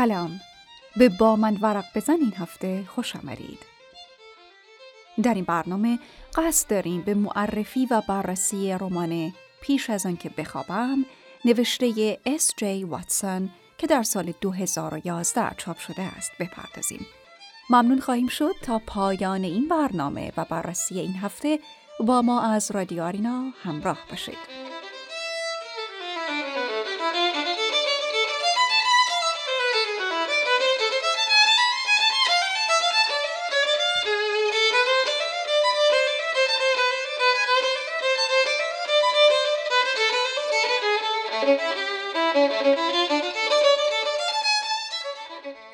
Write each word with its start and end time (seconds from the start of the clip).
سلام. 0.00 0.40
به 0.96 1.08
با 1.08 1.36
من 1.36 1.56
ورق 1.56 1.84
بزن 1.94 2.12
این 2.20 2.32
هفته 2.36 2.84
خوش 2.88 3.16
آمدید. 3.16 3.58
در 5.22 5.34
این 5.34 5.44
برنامه 5.44 5.98
قصد 6.34 6.70
داریم 6.70 7.02
به 7.02 7.14
معرفی 7.14 7.86
و 7.86 8.02
بررسی 8.08 8.72
رمان 8.72 9.32
پیش 9.60 9.90
از 9.90 10.06
آنکه 10.06 10.28
بخوابم 10.28 11.04
نوشته 11.44 12.18
اس 12.26 12.52
جی 12.56 12.84
واتسون 12.84 13.50
که 13.78 13.86
در 13.86 14.02
سال 14.02 14.32
2011 14.40 15.54
چاپ 15.56 15.78
شده 15.78 16.02
است 16.02 16.32
بپردازیم. 16.40 17.06
ممنون 17.70 18.00
خواهیم 18.00 18.28
شد 18.28 18.54
تا 18.62 18.80
پایان 18.86 19.44
این 19.44 19.68
برنامه 19.68 20.32
و 20.36 20.44
بررسی 20.44 21.00
این 21.00 21.14
هفته 21.14 21.58
با 22.00 22.22
ما 22.22 22.40
از 22.42 22.70
رادیو 22.70 23.02
آرینا 23.02 23.52
همراه 23.62 23.98
باشید. 24.10 24.69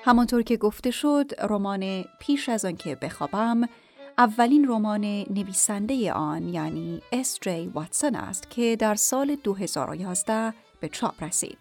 همانطور 0.06 0.42
که 0.42 0.56
گفته 0.56 0.90
شد 0.90 1.32
رمان 1.50 2.04
پیش 2.18 2.48
از 2.48 2.64
آنکه 2.64 2.94
بخوابم 2.94 3.68
اولین 4.18 4.68
رمان 4.68 5.04
نویسنده 5.30 6.12
آن 6.12 6.48
یعنی 6.48 7.02
اس 7.12 7.38
جی 7.40 7.66
واتسون 7.74 8.14
است 8.14 8.50
که 8.50 8.76
در 8.76 8.94
سال 8.94 9.36
2011 9.44 10.54
به 10.80 10.88
چاپ 10.88 11.22
رسید. 11.22 11.58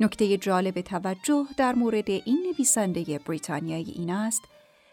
نکته 0.00 0.36
جالب 0.36 0.80
توجه 0.80 1.46
در 1.56 1.74
مورد 1.74 2.10
این 2.10 2.46
نویسنده 2.52 3.18
بریتانیایی 3.18 3.92
این 3.96 4.10
است 4.10 4.42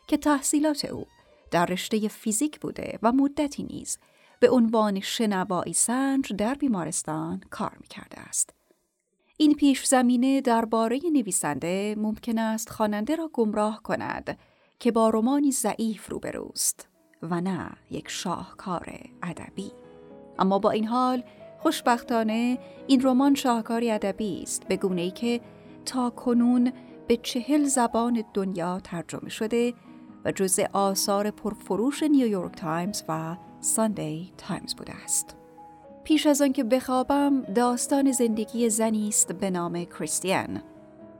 که 0.08 0.18
تحصیلات 0.18 0.86
او 0.86 1.06
در 1.52 1.66
رشته 1.66 2.08
فیزیک 2.08 2.60
بوده 2.60 3.00
و 3.04 3.12
مدتی 3.12 3.64
نیز 3.64 3.98
به 4.40 4.50
عنوان 4.50 5.00
شنوایی 5.00 5.74
سنج 5.74 6.34
در 6.34 6.54
بیمارستان 6.54 7.42
کار 7.50 7.78
می 7.82 7.88
کرده 7.88 8.20
است. 8.20 8.59
این 9.42 9.56
پیش 9.56 9.86
زمینه 9.86 10.42
درباره 10.42 11.00
نویسنده 11.14 11.96
ممکن 11.98 12.38
است 12.38 12.70
خواننده 12.70 13.16
را 13.16 13.30
گمراه 13.34 13.82
کند 13.84 14.38
که 14.80 14.92
با 14.92 15.10
رمانی 15.10 15.52
ضعیف 15.52 16.10
روبروست 16.10 16.88
و 17.22 17.42
نه 17.42 17.70
یک 17.92 18.10
شاهکار 18.10 19.00
ادبی 19.24 19.72
اما 20.40 20.60
با 20.60 20.72
این 20.72 20.88
حال 20.88 21.24
خوشبختانه 21.60 22.60
این 22.88 23.02
رمان 23.04 23.36
شاهکاری 23.36 23.92
ادبی 23.92 24.42
است 24.42 24.68
به 24.68 24.78
گونه 24.78 25.02
ای 25.02 25.12
که 25.12 25.42
تا 25.86 26.10
کنون 26.10 26.72
به 27.08 27.18
چهل 27.18 27.64
زبان 27.64 28.24
دنیا 28.34 28.80
ترجمه 28.80 29.30
شده 29.30 29.74
و 30.26 30.32
جزء 30.32 30.66
آثار 30.74 31.32
پرفروش 31.32 32.04
نیویورک 32.04 32.56
تایمز 32.56 33.04
و 33.10 33.38
ساندی 33.60 34.34
تایمز 34.38 34.76
بوده 34.76 34.94
است. 35.04 35.39
پیش 36.04 36.28
از 36.28 36.42
آنکه 36.42 36.64
بخوابم 36.64 37.42
داستان 37.42 38.12
زندگی 38.12 38.70
زنی 38.70 39.08
است 39.08 39.32
به 39.32 39.50
نام 39.50 39.86
کریستیان 39.86 40.62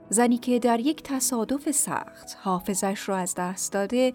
زنی 0.08 0.38
که 0.38 0.58
در 0.58 0.80
یک 0.80 1.02
تصادف 1.02 1.70
سخت 1.70 2.38
حافظش 2.42 3.08
را 3.08 3.16
از 3.16 3.34
دست 3.34 3.72
داده 3.72 4.12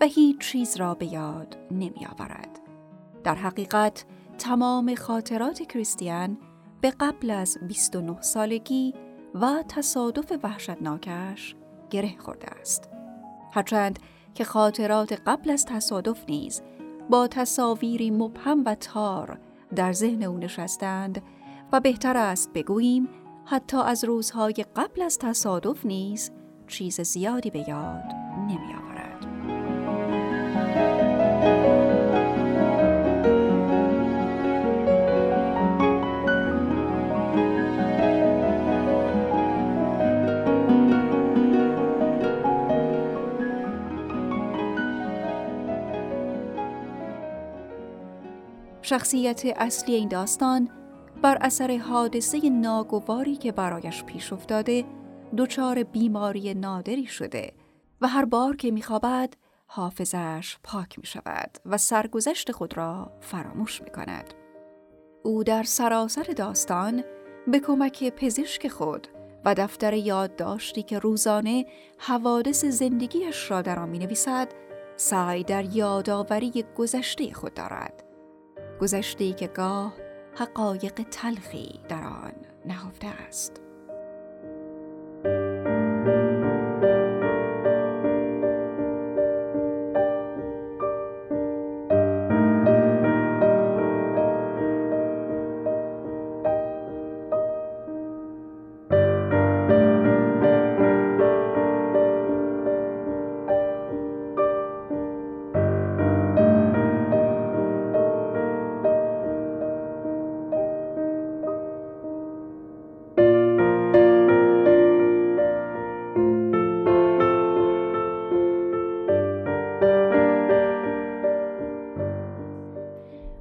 و 0.00 0.04
هیچ 0.04 0.38
چیز 0.38 0.76
را 0.76 0.94
به 0.94 1.06
یاد 1.06 1.56
نمی 1.70 2.06
آورد. 2.06 2.60
در 3.24 3.34
حقیقت 3.34 4.04
تمام 4.38 4.94
خاطرات 4.94 5.62
کریستیان 5.62 6.38
به 6.80 6.90
قبل 6.90 7.30
از 7.30 7.58
29 7.68 8.22
سالگی 8.22 8.94
و 9.34 9.64
تصادف 9.68 10.32
وحشتناکش 10.42 11.54
گره 11.90 12.14
خورده 12.18 12.46
است. 12.60 12.88
هرچند 13.52 13.98
که 14.34 14.44
خاطرات 14.44 15.20
قبل 15.26 15.50
از 15.50 15.64
تصادف 15.64 16.24
نیز 16.28 16.62
با 17.10 17.28
تصاویری 17.28 18.10
مبهم 18.10 18.62
و 18.64 18.74
تار 18.74 19.38
در 19.76 19.92
ذهن 19.92 20.22
او 20.22 20.38
نشستند 20.38 21.22
و 21.72 21.80
بهتر 21.80 22.16
است 22.16 22.52
بگوییم 22.52 23.08
حتی 23.44 23.76
از 23.76 24.04
روزهای 24.04 24.64
قبل 24.76 25.02
از 25.02 25.18
تصادف 25.18 25.86
نیز 25.86 26.30
چیز 26.66 27.00
زیادی 27.00 27.50
به 27.50 27.58
یاد 27.68 28.04
نمی 28.48 28.87
شخصیت 48.88 49.42
اصلی 49.56 49.94
این 49.94 50.08
داستان 50.08 50.68
بر 51.22 51.38
اثر 51.40 51.76
حادثه 51.76 52.50
ناگواری 52.50 53.36
که 53.36 53.52
برایش 53.52 54.04
پیش 54.04 54.32
افتاده 54.32 54.84
دچار 55.36 55.82
بیماری 55.82 56.54
نادری 56.54 57.06
شده 57.06 57.52
و 58.00 58.08
هر 58.08 58.24
بار 58.24 58.56
که 58.56 58.70
میخوابد 58.70 59.34
حافظش 59.66 60.56
پاک 60.62 60.98
می 60.98 61.06
شود 61.06 61.58
و 61.66 61.78
سرگذشت 61.78 62.52
خود 62.52 62.76
را 62.76 63.12
فراموش 63.20 63.82
می 63.82 63.90
کند. 63.90 64.34
او 65.22 65.44
در 65.44 65.62
سراسر 65.62 66.22
داستان 66.36 67.04
به 67.46 67.60
کمک 67.60 68.10
پزشک 68.10 68.68
خود 68.68 69.08
و 69.44 69.54
دفتر 69.54 69.94
یادداشتی 69.94 70.82
که 70.82 70.98
روزانه 70.98 71.66
حوادث 71.98 72.64
زندگیش 72.64 73.50
را 73.50 73.62
در 73.62 73.78
آن 73.78 73.88
می 73.88 73.98
نویسد 73.98 74.48
سعی 74.96 75.44
در 75.44 75.64
یادآوری 75.64 76.64
گذشته 76.76 77.32
خود 77.32 77.54
دارد. 77.54 78.07
گذشته 78.80 79.32
که 79.32 79.46
گاه 79.46 79.94
حقایق 80.34 81.02
تلخی 81.10 81.80
در 81.88 82.04
آن 82.04 82.32
نهفته 82.66 83.06
است. 83.06 83.67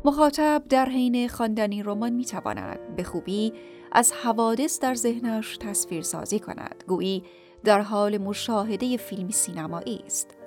مخاطب 0.07 0.63
در 0.69 0.89
حین 0.89 1.27
خواندن 1.27 1.83
رمان 1.83 2.13
می 2.13 2.25
تواند 2.25 2.95
به 2.95 3.03
خوبی 3.03 3.53
از 3.91 4.11
حوادث 4.11 4.79
در 4.79 4.95
ذهنش 4.95 5.57
تصویر 5.57 6.01
سازی 6.01 6.39
کند. 6.39 6.83
گویی 6.87 7.23
در 7.63 7.81
حال 7.81 8.17
مشاهده 8.17 8.97
فیلم 8.97 9.29
سینمایی 9.29 10.03
است. 10.05 10.37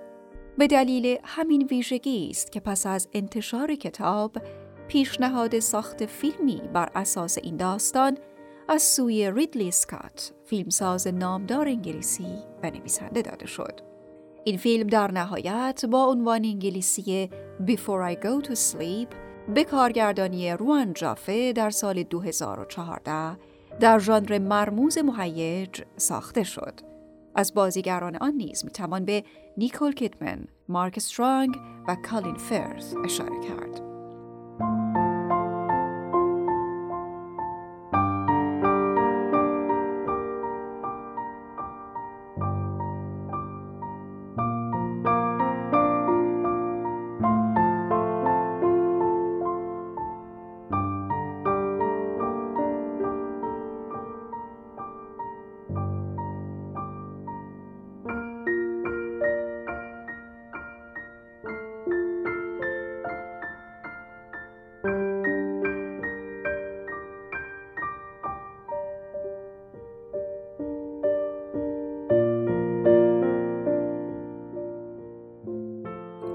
به 0.59 0.67
دلیل 0.67 1.19
همین 1.25 1.63
ویژگی 1.63 2.31
است 2.31 2.53
که 2.53 2.61
پس 2.61 2.87
از 2.87 3.09
انتشار 3.13 3.75
کتاب 3.75 4.37
پیشنهاد 4.89 5.59
ساخت 5.59 6.07
فیلمی 6.07 6.63
بر 6.73 6.91
اساس 6.95 7.39
این 7.39 7.57
داستان 7.57 8.19
از 8.69 8.83
سوی 8.83 9.31
ریدلی 9.31 9.71
سکات 9.71 10.33
فیلمساز 10.45 11.07
نامدار 11.07 11.69
انگلیسی 11.69 12.35
و 12.63 12.71
نویسنده 12.71 13.23
داده 13.23 13.47
شد. 13.47 13.81
این 14.45 14.57
فیلم 14.57 14.87
در 14.87 15.11
نهایت 15.11 15.85
با 15.91 16.05
عنوان 16.05 16.45
انگلیسی 16.45 17.31
Before 17.67 18.15
I 18.15 18.25
Go 18.25 18.49
to 18.49 18.55
Sleep 18.55 19.30
به 19.55 19.65
کارگردانی 19.65 20.53
روان 20.53 20.93
جافه 20.93 21.53
در 21.53 21.71
سال 21.71 22.03
2014 22.03 23.37
در 23.81 23.99
ژانر 23.99 24.39
مرموز 24.39 24.99
مهیج 24.99 25.83
ساخته 25.97 26.43
شد. 26.43 26.81
از 27.35 27.55
بازیگران 27.55 28.17
آن 28.17 28.35
نیز 28.35 28.65
می‌توان 28.65 29.05
به 29.05 29.25
نیکول 29.57 29.93
کیتمن، 29.93 30.45
مارک 30.69 30.95
استرانگ 30.97 31.57
و 31.89 31.97
کالین 32.11 32.35
فرز 32.35 32.95
اشاره 33.05 33.41
کرد. 33.49 33.81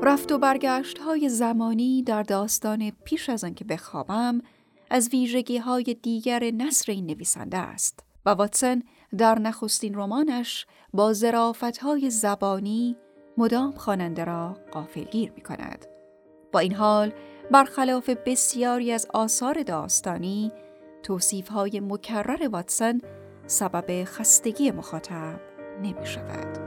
رفت 0.06 0.32
و 0.32 0.38
برگشت 0.38 0.98
های 0.98 1.30
زمانی 1.30 2.04
در 2.04 2.24
داستان 2.24 2.92
پیش 3.04 3.30
از 3.30 3.44
آنکه 3.44 3.66
بخوابم 3.66 4.42
از 4.90 5.10
ویژگی 5.10 5.58
های 5.58 5.98
دیگر 6.02 6.44
نصر 6.44 6.92
این 6.92 7.06
نویسنده 7.06 7.58
است 7.58 8.00
و 8.26 8.30
واتسن 8.30 8.84
در 9.18 9.40
نخستین 9.40 9.96
رمانش 9.96 10.66
با 10.94 11.14
زرافت 11.14 11.78
های 11.78 12.10
زبانی 12.10 12.96
مدام 13.38 13.72
خواننده 13.72 14.24
را 14.24 14.58
قافلگیر 14.72 15.32
می 15.36 15.42
کند. 15.42 15.86
با 16.52 16.60
این 16.60 16.74
حال 16.74 17.12
برخلاف 17.52 18.10
بسیاری 18.10 18.92
از 18.92 19.08
آثار 19.14 19.64
داستانی 19.64 20.52
توصیف 21.04 21.48
های 21.48 21.80
مکرر 21.80 22.50
واتسن 22.52 23.02
سبب 23.48 24.04
خستگی 24.04 24.72
مخاطب 24.72 25.40
نمی 25.84 26.06
شود. 26.06 26.65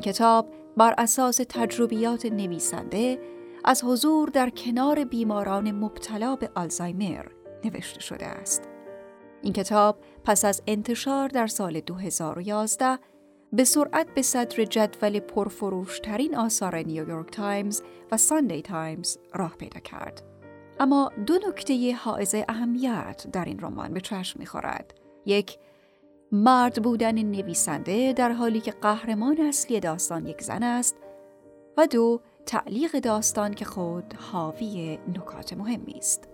این 0.00 0.12
کتاب 0.12 0.48
بر 0.76 0.94
اساس 0.98 1.40
تجربیات 1.48 2.26
نویسنده 2.26 3.18
از 3.64 3.84
حضور 3.84 4.28
در 4.28 4.50
کنار 4.50 5.04
بیماران 5.04 5.72
مبتلا 5.72 6.36
به 6.36 6.50
آلزایمر 6.54 7.26
نوشته 7.64 8.00
شده 8.00 8.26
است. 8.26 8.68
این 9.42 9.52
کتاب 9.52 9.98
پس 10.24 10.44
از 10.44 10.62
انتشار 10.66 11.28
در 11.28 11.46
سال 11.46 11.80
2011 11.80 12.98
به 13.52 13.64
سرعت 13.64 14.14
به 14.14 14.22
صدر 14.22 14.64
جدول 14.64 15.20
پرفروشترین 15.20 16.36
آثار 16.36 16.76
نیویورک 16.76 17.30
تایمز 17.30 17.82
و 18.12 18.16
ساندی 18.16 18.62
تایمز 18.62 19.16
راه 19.34 19.56
پیدا 19.56 19.80
کرد. 19.80 20.22
اما 20.78 21.10
دو 21.26 21.34
نکته 21.48 21.94
حائز 21.94 22.34
اهمیت 22.48 23.26
در 23.32 23.44
این 23.44 23.58
رمان 23.58 23.94
به 23.94 24.00
چشم 24.00 24.40
می‌خورد. 24.40 24.94
یک 25.26 25.58
مرد 26.32 26.82
بودن 26.82 27.22
نویسنده 27.22 28.12
در 28.12 28.32
حالی 28.32 28.60
که 28.60 28.70
قهرمان 28.70 29.40
اصلی 29.40 29.80
داستان 29.80 30.26
یک 30.26 30.42
زن 30.42 30.62
است 30.62 30.96
و 31.76 31.86
دو 31.86 32.20
تعلیق 32.46 32.98
داستان 32.98 33.54
که 33.54 33.64
خود 33.64 34.14
حاوی 34.14 34.98
نکات 35.08 35.52
مهمی 35.52 35.94
است. 35.98 36.28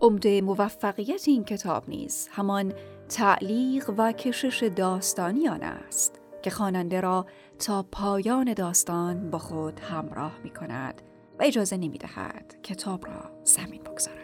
عمده 0.00 0.40
موفقیت 0.40 1.28
این 1.28 1.44
کتاب 1.44 1.88
نیز 1.88 2.28
همان 2.30 2.72
تعلیق 3.08 3.90
و 3.98 4.12
کشش 4.12 4.62
داستانی 4.76 5.48
آن 5.48 5.62
است 5.62 6.20
که 6.42 6.50
خواننده 6.50 7.00
را 7.00 7.26
تا 7.58 7.82
پایان 7.92 8.54
داستان 8.54 9.30
با 9.30 9.38
خود 9.38 9.80
همراه 9.80 10.38
می 10.44 10.50
کند 10.50 11.02
و 11.38 11.42
اجازه 11.42 11.76
نمی 11.76 11.98
دهد 11.98 12.54
کتاب 12.62 13.06
را 13.06 13.30
زمین 13.44 13.82
بگذارد. 13.82 14.21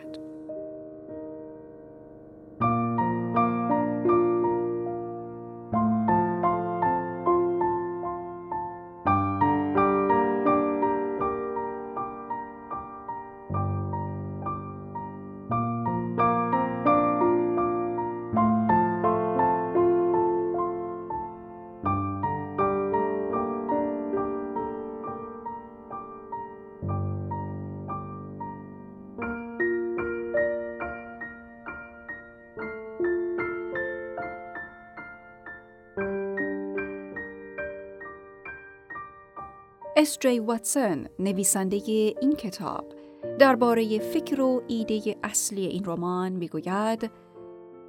اس 40.01 40.19
جی 40.19 40.39
واتسون 40.39 41.09
نویسنده 41.19 41.77
این 42.21 42.33
کتاب 42.33 42.95
درباره 43.39 43.99
فکر 43.99 44.41
و 44.41 44.63
ایده 44.69 45.17
اصلی 45.23 45.67
این 45.67 45.85
رمان 45.85 46.33
می‌گوید 46.33 47.11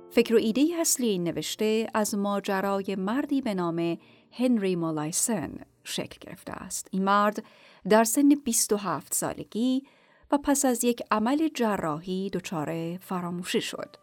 فکر 0.09 0.35
و 0.35 0.38
ایده 0.38 0.67
اصلی 0.79 1.07
این 1.07 1.23
نوشته 1.23 1.88
از 1.94 2.15
ماجرای 2.15 2.95
مردی 2.95 3.41
به 3.41 3.53
نام 3.53 3.97
هنری 4.31 4.75
مولایسن 4.75 5.51
شکل 5.83 6.17
گرفته 6.21 6.53
است. 6.53 6.88
این 6.91 7.03
مرد 7.03 7.44
در 7.89 8.03
سن 8.03 8.29
27 8.29 9.13
سالگی 9.13 9.83
و 10.31 10.37
پس 10.37 10.66
از 10.66 10.83
یک 10.83 11.04
عمل 11.11 11.47
جراحی 11.54 12.30
دچار 12.30 12.97
فراموشی 12.97 13.61
شد. 13.61 13.95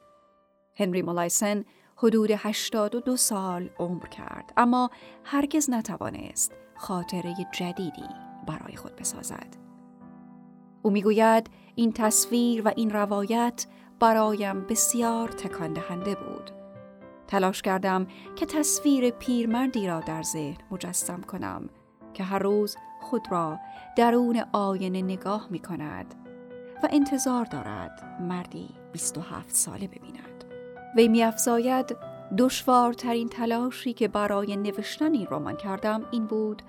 هنری 0.77 1.03
مولایسن 1.03 1.65
حدود 1.97 2.31
82 2.31 3.17
سال 3.17 3.71
عمر 3.79 4.07
کرد 4.07 4.53
اما 4.57 4.91
هرگز 5.25 5.71
نتوانست 5.71 6.66
خاطره 6.79 7.35
جدیدی 7.53 8.09
برای 8.47 8.77
خود 8.77 8.97
بسازد. 8.97 9.57
او 10.83 10.91
می‌گوید 10.91 11.51
این 11.75 11.93
تصویر 11.93 12.63
و 12.65 12.73
این 12.77 12.91
روایت 12.91 13.67
برایم 14.01 14.61
بسیار 14.61 15.29
تکان 15.29 15.73
دهنده 15.73 16.15
بود. 16.15 16.51
تلاش 17.27 17.63
کردم 17.63 18.07
که 18.37 18.47
تصویر 18.47 19.11
پیرمردی 19.11 19.87
را 19.87 20.01
در 20.01 20.23
ذهن 20.23 20.59
مجسم 20.71 21.21
کنم 21.21 21.69
که 22.15 22.25
هر 22.25 22.39
روز 22.39 22.77
خود 23.01 23.33
را 23.33 23.59
درون 23.97 24.45
آینه 24.53 25.03
نگاه 25.03 25.47
می 25.51 25.59
کند 25.59 26.15
و 26.83 26.89
انتظار 26.91 27.45
دارد 27.45 28.19
مردی 28.21 28.69
27 28.93 29.55
ساله 29.55 29.89
ببیند. 29.89 30.45
وی 30.97 31.09
می 31.09 31.23
افزاید 31.23 31.97
دشوارترین 32.39 33.29
تلاشی 33.29 33.93
که 33.93 34.09
برای 34.09 34.57
نوشتن 34.57 35.13
این 35.13 35.27
رمان 35.31 35.57
کردم 35.57 36.03
این 36.11 36.27
بود 36.27 36.63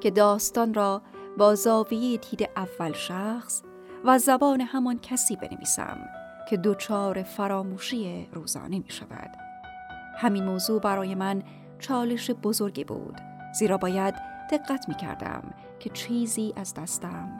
که 0.00 0.10
داستان 0.10 0.74
را 0.74 1.02
با 1.38 1.54
زاویه 1.54 2.16
دید 2.16 2.48
اول 2.56 2.92
شخص 2.92 3.62
و 4.04 4.18
زبان 4.18 4.60
همان 4.60 4.98
کسی 4.98 5.36
بنویسم 5.36 5.98
که 6.50 6.56
دچار 6.56 7.22
فراموشی 7.22 8.28
روزانه 8.32 8.78
می 8.78 8.90
شود. 8.90 9.30
همین 10.16 10.44
موضوع 10.44 10.80
برای 10.80 11.14
من 11.14 11.42
چالش 11.78 12.30
بزرگی 12.30 12.84
بود 12.84 13.20
زیرا 13.58 13.76
باید 13.76 14.14
دقت 14.50 14.88
می 14.88 14.94
کردم 14.94 15.54
که 15.80 15.90
چیزی 15.90 16.52
از 16.56 16.74
دستم. 16.74 17.33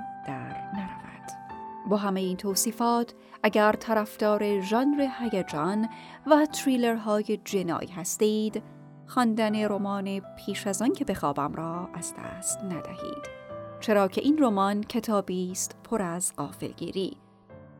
با 1.91 1.97
همه 1.97 2.21
این 2.21 2.37
توصیفات 2.37 3.15
اگر 3.43 3.73
طرفدار 3.73 4.61
ژانر 4.61 5.09
هیجان 5.21 5.89
و 6.27 6.47
تریلرهای 6.47 7.41
جنایی 7.45 7.89
هستید 7.89 8.63
خواندن 9.07 9.65
رمان 9.65 10.21
پیش 10.21 10.67
از 10.67 10.83
آن 10.83 10.93
که 10.93 11.05
بخوابم 11.05 11.53
را 11.55 11.89
از 11.95 12.15
دست 12.19 12.59
ندهید 12.59 13.35
چرا 13.81 14.09
که 14.09 14.21
این 14.21 14.39
رمان 14.39 14.83
کتابی 14.83 15.51
است 15.53 15.77
پر 15.85 16.03
از 16.03 16.33
غافلگیری 16.37 17.17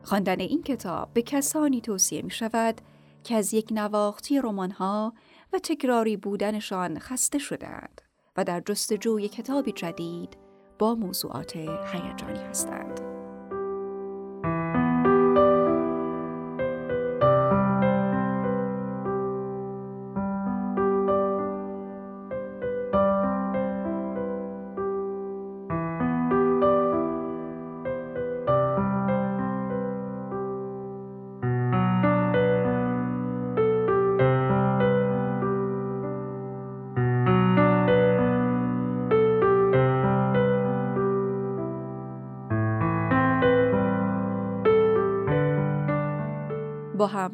خواندن 0.03 0.39
این 0.39 0.63
کتاب 0.63 1.13
به 1.13 1.21
کسانی 1.21 1.81
توصیه 1.81 2.21
می 2.21 2.31
شود 2.31 2.81
که 3.23 3.35
از 3.35 3.53
یک 3.53 3.67
نواختی 3.71 4.37
ها 4.77 5.13
و 5.53 5.59
تکراری 5.59 6.17
بودنشان 6.17 6.99
خسته 6.99 7.39
شدند 7.39 8.01
و 8.37 8.43
در 8.43 8.59
جستجوی 8.59 9.27
کتابی 9.27 9.71
جدید 9.71 10.37
با 10.79 10.95
موضوعات 10.95 11.55
هیجانی 11.55 12.39
هستند. 12.39 13.14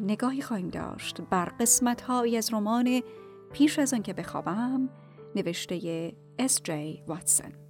نگاهی 0.02 0.42
خواهیم 0.42 0.68
داشت 0.68 1.20
بر 1.20 1.44
قسمت 1.44 2.00
از 2.36 2.54
رمان 2.54 3.02
پیش 3.52 3.78
از 3.78 3.94
آن 3.94 4.02
که 4.02 4.12
بخوابم 4.12 4.88
نوشته 5.36 6.12
اس 6.38 6.60
جی 6.62 7.02
واتسون 7.06 7.61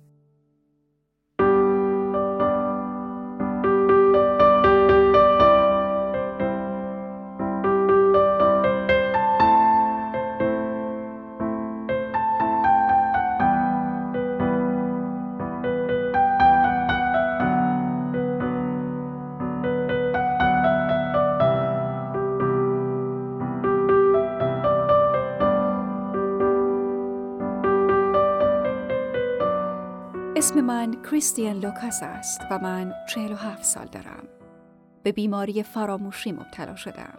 من 30.72 31.02
کریستیان 31.02 31.56
لوکاس 31.56 32.02
است 32.02 32.40
و 32.50 32.58
من 32.58 32.94
47 33.08 33.64
سال 33.64 33.86
دارم. 33.86 34.28
به 35.02 35.12
بیماری 35.12 35.62
فراموشی 35.62 36.32
مبتلا 36.32 36.76
شدم. 36.76 37.18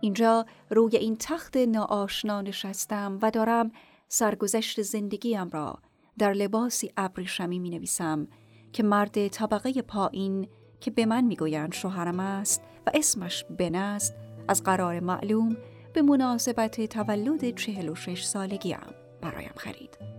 اینجا 0.00 0.46
روی 0.70 0.96
این 0.96 1.16
تخت 1.16 1.56
ناآشنا 1.56 2.40
نشستم 2.40 3.18
و 3.22 3.30
دارم 3.30 3.70
سرگذشت 4.08 4.82
زندگیم 4.82 5.50
را 5.50 5.78
در 6.18 6.32
لباسی 6.32 6.92
ابریشمی 6.96 7.58
می 7.58 7.70
نویسم 7.70 8.28
که 8.72 8.82
مرد 8.82 9.28
طبقه 9.28 9.82
پایین 9.82 10.48
که 10.80 10.90
به 10.90 11.06
من 11.06 11.24
می‌گویند 11.24 11.72
شوهرم 11.72 12.20
است 12.20 12.62
و 12.86 12.90
اسمش 12.94 13.44
بن 13.44 13.74
است 13.74 14.14
از 14.48 14.62
قرار 14.62 15.00
معلوم 15.00 15.56
به 15.92 16.02
مناسبت 16.02 16.80
تولد 16.80 17.54
46 17.54 18.24
سالگیم 18.24 18.78
برایم 19.20 19.52
خرید. 19.56 20.13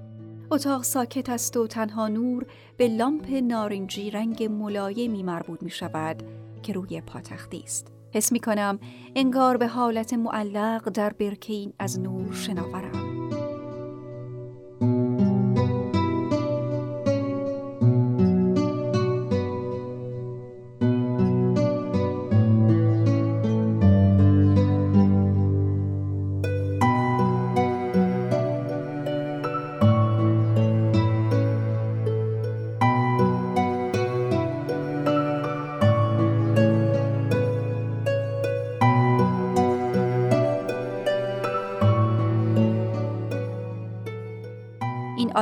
اتاق 0.52 0.84
ساکت 0.84 1.30
است 1.30 1.58
و 1.58 1.68
تنها 1.68 2.08
نور 2.08 2.46
به 2.78 2.88
لامپ 2.88 3.30
نارنجی 3.30 4.12
رنگ 4.12 4.44
ملایمی 4.44 5.24
مربوط 5.24 5.64
می 5.64 5.70
شود 5.70 6.24
که 6.64 6.74
روی 6.74 7.02
پاتختی 7.02 7.62
است. 7.64 7.92
حس 8.14 8.32
می 8.32 8.40
کنم 8.40 8.80
انگار 9.16 9.58
به 9.58 9.68
حالت 9.68 10.14
معلق 10.14 10.90
در 10.90 11.14
برکین 11.14 11.74
از 11.80 12.00
نور 12.00 12.34
شناورم. 12.34 13.25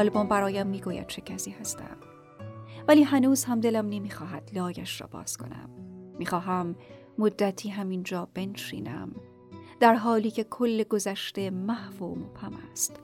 آلبوم 0.03 0.27
برایم 0.27 0.67
می‌گوید 0.67 1.07
چه 1.07 1.21
کسی 1.21 1.51
هستم. 1.51 1.97
ولی 2.87 3.03
هنوز 3.03 3.43
هم 3.43 3.59
دلم 3.59 3.89
نمی‌خواهد 3.89 4.51
لایش 4.53 5.01
را 5.01 5.07
باز 5.07 5.37
کنم. 5.37 5.69
می‌خواهم 6.19 6.75
مدتی 7.17 7.69
همینجا 7.69 8.27
بنشینم 8.33 9.11
در 9.79 9.95
حالی 9.95 10.31
که 10.31 10.43
کل 10.43 10.83
گذشته 10.83 11.49
محو 11.49 12.05
و 12.05 12.15
مبهم 12.15 12.53
است. 12.71 12.99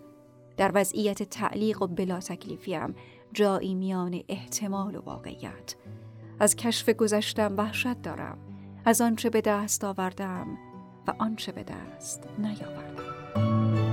در 0.58 0.72
وضعیت 0.74 1.24
تعلیق 1.24 1.82
و 1.82 1.88
بلا 1.88 2.20
تکلیفیم 2.20 2.96
جایی 3.34 3.76
میان 3.76 4.22
احتمال 4.30 4.96
و 4.96 5.02
واقعیت. 5.02 5.76
از 6.40 6.56
کشف 6.56 6.90
گذشتم 6.90 7.58
وحشت 7.58 8.02
دارم. 8.02 8.38
از 8.86 9.02
آنچه 9.02 9.30
به 9.30 9.42
دست 9.42 9.84
آوردم 9.84 10.48
و 11.08 11.14
آنچه 11.20 11.52
به 11.52 11.64
دست 11.64 12.28
نیاوردم. 12.38 13.89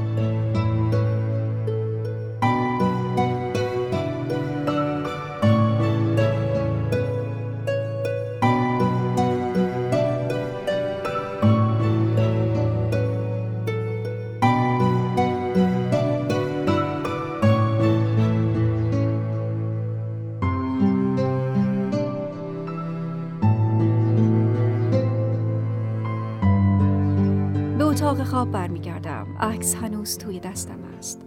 خواب 28.27 28.51
برمیگردم. 28.51 29.37
عکس 29.41 29.75
هنوز 29.75 30.19
توی 30.19 30.41
دستم 30.41 30.83
است. 30.85 31.27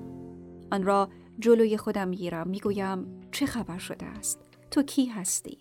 آن 0.72 0.84
را 0.84 1.10
جلوی 1.40 1.78
خودم 1.78 2.08
می‌گیرم. 2.08 2.48
می‌گویم 2.48 3.22
چه 3.32 3.46
خبر 3.46 3.78
شده 3.78 4.06
است؟ 4.06 4.40
تو 4.72 4.84
کی 4.84 5.06
هستی؟ 5.06 5.58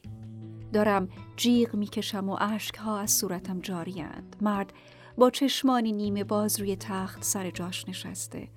دارم 0.72 1.08
جیغ 1.36 1.74
می‌کشم 1.74 2.28
و 2.28 2.36
اشکها 2.40 2.98
از 2.98 3.10
صورتم 3.10 3.60
جاریند 3.60 4.36
مرد 4.40 4.72
با 5.18 5.30
چشمانی 5.30 5.92
نیمه 5.92 6.24
باز 6.24 6.60
روی 6.60 6.76
تخت 6.76 7.24
سر 7.24 7.50
جاش 7.50 7.88
نشسته. 7.88 8.48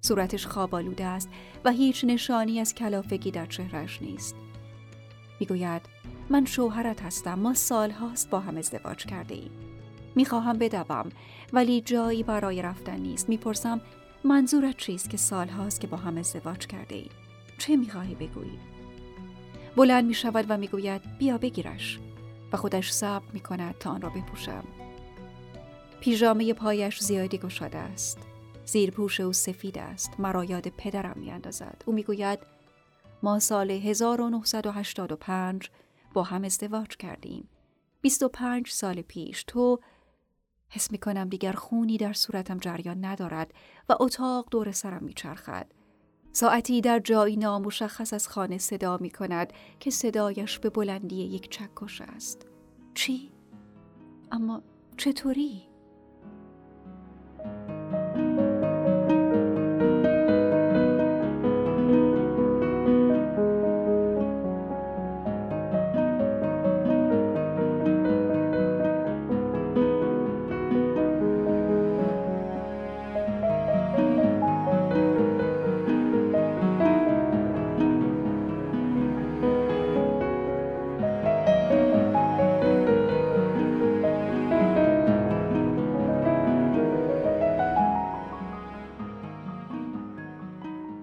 صورتش 0.00 0.46
خواب 0.46 0.74
آلوده 0.74 1.04
است 1.04 1.28
و 1.64 1.70
هیچ 1.70 2.04
نشانی 2.04 2.60
از 2.60 2.74
کلافگی 2.74 3.30
در 3.30 3.46
چهرش 3.46 4.02
نیست. 4.02 4.36
می‌گوید 5.40 5.82
من 6.30 6.44
شوهرت 6.44 7.02
هستم. 7.02 7.34
ما 7.34 7.54
سالهاست 7.54 8.30
با 8.30 8.40
هم 8.40 8.56
ازدواج 8.56 9.06
کرده 9.06 9.34
ایم 9.34 9.50
می‌خواهم 10.14 10.58
بدوم 10.58 11.08
ولی 11.52 11.80
جایی 11.80 12.22
برای 12.22 12.62
رفتن 12.62 12.96
نیست 12.96 13.28
می‌پرسم 13.28 13.80
منظورت 14.24 14.76
چیست 14.76 15.10
که 15.10 15.16
سالهاست 15.16 15.80
که 15.80 15.86
با 15.86 15.96
هم 15.96 16.18
ازدواج 16.18 16.66
کرده 16.66 16.96
ای؟ 16.96 17.08
چه 17.58 17.76
می‌خواهی 17.76 18.14
بگویی؟ 18.14 18.58
بلند 19.76 20.04
می 20.04 20.14
شود 20.14 20.46
و 20.48 20.56
می‌گوید 20.56 21.18
بیا 21.18 21.38
بگیرش 21.38 21.98
و 22.52 22.56
خودش 22.56 22.92
صبر 22.92 23.24
می 23.32 23.40
کند 23.40 23.78
تا 23.78 23.90
آن 23.90 24.00
را 24.00 24.08
بپوشم. 24.08 24.64
پیژامه 26.00 26.52
پایش 26.52 27.00
زیادی 27.00 27.38
گشاده 27.38 27.78
است. 27.78 28.18
زیر 28.64 28.90
پوش 28.90 29.20
او 29.20 29.32
سفید 29.32 29.78
است. 29.78 30.20
مرا 30.20 30.44
یاد 30.44 30.68
پدرم 30.68 31.18
می 31.18 31.30
اندازد. 31.30 31.82
او 31.86 31.92
می‌گوید 31.92 32.38
ما 33.22 33.38
سال 33.38 33.70
1985 33.70 35.70
با 36.14 36.22
هم 36.22 36.44
ازدواج 36.44 36.96
کردیم. 36.96 37.48
25 38.00 38.68
سال 38.68 39.02
پیش 39.02 39.44
تو 39.44 39.80
حس 40.70 40.92
می 40.92 40.98
کنم 40.98 41.28
دیگر 41.28 41.52
خونی 41.52 41.96
در 41.96 42.12
صورتم 42.12 42.58
جریان 42.58 43.04
ندارد 43.04 43.54
و 43.88 43.96
اتاق 44.00 44.46
دور 44.50 44.72
سرم 44.72 45.04
می 45.04 45.14
چرخد. 45.14 45.66
ساعتی 46.32 46.80
در 46.80 46.98
جایی 46.98 47.36
نامشخص 47.36 48.12
از 48.12 48.28
خانه 48.28 48.58
صدا 48.58 48.98
می 49.00 49.10
کند 49.10 49.52
که 49.80 49.90
صدایش 49.90 50.58
به 50.58 50.70
بلندی 50.70 51.16
یک 51.16 51.50
چکش 51.50 52.00
است. 52.00 52.46
چی؟ 52.94 53.32
اما 54.32 54.62
چطوری؟ 54.96 55.67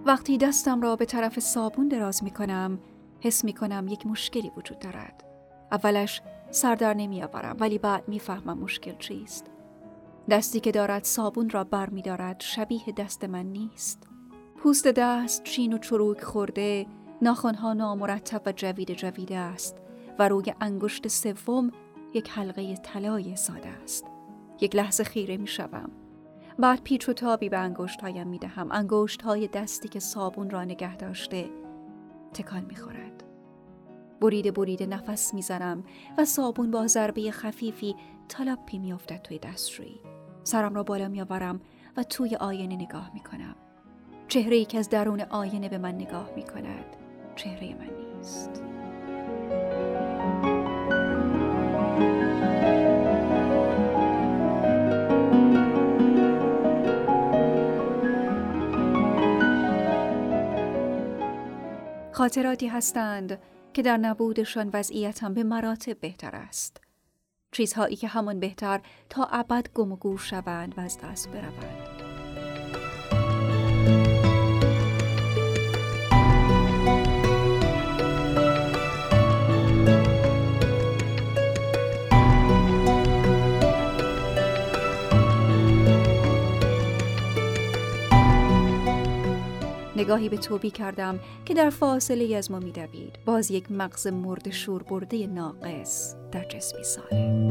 وقتی 0.05 0.37
دستم 0.37 0.81
را 0.81 0.95
به 0.95 1.05
طرف 1.05 1.39
صابون 1.39 1.87
دراز 1.87 2.23
می 2.23 2.31
کنم 2.31 2.79
حس 3.21 3.43
می 3.43 3.53
کنم 3.53 3.87
یک 3.87 4.05
مشکلی 4.07 4.51
وجود 4.57 4.79
دارد. 4.79 5.23
اولش 5.71 6.21
سر 6.51 6.75
در 6.75 6.93
نمی 6.93 7.23
آورم 7.23 7.57
ولی 7.59 7.77
بعد 7.77 8.07
می 8.07 8.19
فهمم 8.19 8.57
مشکل 8.57 8.97
چیست. 8.97 9.45
دستی 10.29 10.59
که 10.59 10.71
دارد 10.71 11.03
صابون 11.03 11.49
را 11.49 11.63
بر 11.63 11.89
می 11.89 12.01
دارد 12.01 12.39
شبیه 12.39 12.91
دست 12.97 13.23
من 13.23 13.45
نیست. 13.45 14.07
پوست 14.57 14.87
دست 14.87 15.43
چین 15.43 15.73
و 15.73 15.77
چروک 15.77 16.23
خورده 16.23 16.85
ناخونها 17.21 17.73
نامرتب 17.73 18.41
و 18.45 18.51
جوید 18.51 18.93
جویده 18.93 19.37
است 19.37 19.75
و 20.19 20.27
روی 20.27 20.53
انگشت 20.61 21.07
سوم 21.07 21.71
یک 22.13 22.29
حلقه 22.29 22.75
طلای 22.75 23.35
ساده 23.35 23.69
است. 23.69 24.05
یک 24.61 24.75
لحظه 24.75 25.03
خیره 25.03 25.37
می 25.37 25.47
شوم 25.47 26.04
بعد 26.59 26.83
پیچ 26.83 27.09
و 27.09 27.13
تابی 27.13 27.49
به 27.49 27.57
انگشت 27.57 28.01
هایم 28.01 28.27
می 28.27 28.39
دهم 28.39 28.71
انگشت 28.71 29.21
های 29.21 29.47
دستی 29.47 29.87
که 29.87 29.99
صابون 29.99 30.49
را 30.49 30.63
نگه 30.63 30.95
داشته 30.95 31.49
تکان 32.33 32.65
می 32.65 32.75
خورد. 32.75 33.23
بریده 34.21 34.51
بریده 34.51 34.85
نفس 34.85 35.33
می‌زنم 35.33 35.83
و 36.17 36.25
صابون 36.25 36.71
با 36.71 36.87
ضربه 36.87 37.31
خفیفی 37.31 37.95
تلاپی 38.29 38.79
میافتد 38.79 39.21
توی 39.21 39.39
دستشویی. 39.39 39.99
سرم 40.43 40.75
را 40.75 40.83
بالا 40.83 41.07
میآورم 41.07 41.61
و 41.97 42.03
توی 42.03 42.35
آینه 42.35 42.75
نگاه 42.75 43.11
می‌کنم. 43.13 43.55
چهره 44.27 44.55
ای 44.55 44.65
که 44.65 44.79
از 44.79 44.89
درون 44.89 45.21
آینه 45.21 45.69
به 45.69 45.77
من 45.77 45.95
نگاه 45.95 46.29
می‌کند 46.35 46.85
چهره 47.35 47.73
من 47.73 47.89
نیست. 48.15 48.74
خاطراتی 62.15 62.67
هستند 62.67 63.39
که 63.73 63.81
در 63.81 63.97
نبودشان 63.97 64.69
وضعیتم 64.73 65.33
به 65.33 65.43
مراتب 65.43 65.99
بهتر 65.99 66.35
است. 66.35 66.81
چیزهایی 67.51 67.95
که 67.95 68.07
همان 68.07 68.39
بهتر 68.39 68.81
تا 69.09 69.25
ابد 69.25 69.69
گم 69.73 69.91
و 69.91 69.95
گور 69.95 70.19
شوند 70.19 70.77
و 70.77 70.81
از 70.81 70.97
دست 71.03 71.29
بروند. 71.29 72.04
نگاهی 89.95 90.29
به 90.29 90.37
توبی 90.37 90.71
کردم 90.71 91.19
که 91.45 91.53
در 91.53 91.69
فاصله 91.69 92.35
از 92.35 92.51
ما 92.51 92.59
میدوید 92.59 93.19
باز 93.25 93.51
یک 93.51 93.71
مغز 93.71 94.07
مرد 94.07 94.49
شور 94.49 94.83
برده 94.83 95.27
ناقص 95.27 96.15
در 96.31 96.43
جسمی 96.43 96.83
ساله 96.83 97.45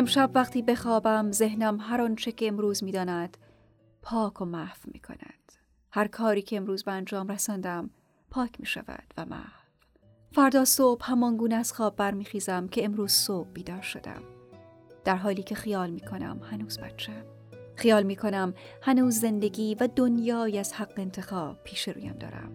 امشب 0.00 0.30
وقتی 0.34 0.62
بخوابم 0.62 1.32
ذهنم 1.32 1.78
هر 1.80 2.00
آنچه 2.00 2.32
که 2.32 2.48
امروز 2.48 2.84
می‌داند 2.84 3.36
پاک 4.02 4.40
و 4.40 4.44
محو 4.44 4.78
می 4.92 5.00
کند. 5.00 5.29
هر 5.92 6.08
کاری 6.08 6.42
که 6.42 6.56
امروز 6.56 6.84
به 6.84 6.92
انجام 6.92 7.28
رساندم 7.28 7.90
پاک 8.30 8.60
می 8.60 8.66
شود 8.66 9.04
و 9.16 9.26
محو. 9.26 9.60
فردا 10.32 10.64
صبح 10.64 11.10
همان 11.10 11.36
گونه 11.36 11.54
از 11.54 11.72
خواب 11.72 11.96
برمیخیزم 11.96 12.68
که 12.68 12.84
امروز 12.84 13.12
صبح 13.12 13.48
بیدار 13.48 13.82
شدم. 13.82 14.22
در 15.04 15.16
حالی 15.16 15.42
که 15.42 15.54
خیال 15.54 15.90
می 15.90 16.00
کنم 16.00 16.40
هنوز 16.50 16.78
بچه. 16.78 17.12
خیال 17.76 18.02
می 18.02 18.16
کنم 18.16 18.54
هنوز 18.82 19.14
زندگی 19.14 19.74
و 19.74 19.88
دنیای 19.96 20.58
از 20.58 20.72
حق 20.72 20.92
انتخاب 20.96 21.56
پیش 21.64 21.88
رویم 21.88 22.12
دارم. 22.12 22.52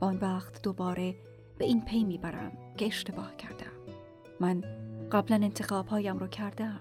آن 0.00 0.16
وقت 0.16 0.62
دوباره 0.62 1.14
به 1.58 1.64
این 1.64 1.84
پی 1.84 2.04
می‌برم 2.04 2.52
که 2.76 2.86
اشتباه 2.86 3.36
کردم. 3.36 3.72
من 4.40 4.64
قبلا 5.12 5.36
انتخاب 5.36 5.86
هایم 5.86 6.18
رو 6.18 6.26
کردم 6.26 6.80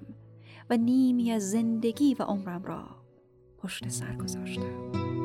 و 0.70 0.78
نیمی 0.78 1.32
از 1.32 1.52
زندگی 1.52 2.14
و 2.20 2.24
عمرم 2.24 2.64
را 2.64 2.88
پشت 3.58 3.90
سر 3.90 4.16
گذاشتم. 4.16 5.19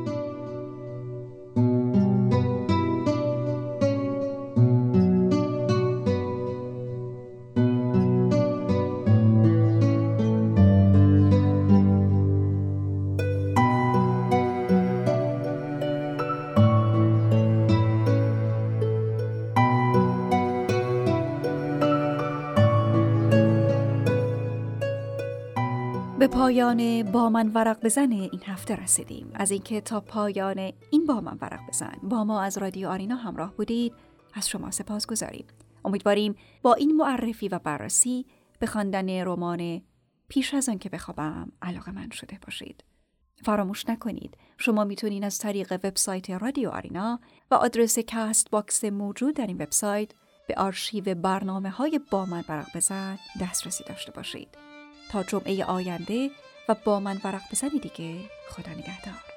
پایان 26.44 27.02
با 27.02 27.28
من 27.28 27.48
ورق 27.48 27.84
بزن 27.84 28.12
این 28.12 28.40
هفته 28.46 28.76
رسیدیم. 28.76 29.30
از 29.34 29.50
اینکه 29.50 29.80
تا 29.80 30.00
پایان 30.00 30.72
این 30.90 31.06
با 31.06 31.20
من 31.20 31.38
ورق 31.40 31.68
بزن. 31.68 31.96
با 32.02 32.24
ما 32.24 32.42
از 32.42 32.58
رادیو 32.58 32.88
آرینا 32.88 33.16
همراه 33.16 33.54
بودید. 33.54 33.92
از 34.34 34.48
شما 34.48 34.70
سپاسگزاریم. 34.70 35.46
امیدواریم 35.84 36.34
با 36.62 36.74
این 36.74 36.96
معرفی 36.96 37.48
و 37.48 37.58
بررسی 37.58 38.26
به 38.58 38.66
خواندن 38.66 39.24
رمان 39.24 39.82
پیش 40.28 40.54
از 40.54 40.68
آن 40.68 40.78
که 40.78 40.88
بخوابم 40.88 41.52
علاقه‌مند 41.62 42.10
شده 42.10 42.38
باشید. 42.44 42.84
فراموش 43.44 43.88
نکنید. 43.88 44.36
شما 44.58 44.84
می‌تونید 44.84 45.24
از 45.24 45.38
طریق 45.38 45.72
وبسایت 45.72 46.30
رادیو 46.30 46.70
آرینا 46.70 47.20
و 47.50 47.54
آدرس 47.54 47.98
Castbox 47.98 48.84
موجود 48.84 49.36
در 49.36 49.46
این 49.46 49.56
وبسایت 49.56 50.12
به 50.48 50.54
آرشیو 50.56 51.14
برنامه 51.14 51.70
های 51.70 52.00
با 52.10 52.26
من 52.26 52.44
ورق 52.48 52.76
بزن 52.76 53.18
دسترسی 53.40 53.84
داشته 53.84 54.12
باشید. 54.12 54.73
تا 55.14 55.22
جمعه 55.22 55.64
آینده 55.64 56.30
و 56.68 56.74
با 56.84 57.00
من 57.00 57.20
ورق 57.24 57.42
بزنی 57.52 57.78
دیگه. 57.78 58.20
خدا 58.48 58.72
نگهدار. 58.72 59.33